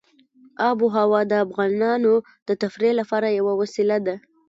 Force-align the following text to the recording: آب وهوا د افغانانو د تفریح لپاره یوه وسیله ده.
آب 0.69 0.77
وهوا 0.83 1.21
د 1.27 1.33
افغانانو 1.45 2.13
د 2.47 2.49
تفریح 2.61 2.93
لپاره 2.99 3.27
یوه 3.39 3.53
وسیله 3.61 3.97
ده. 4.05 4.15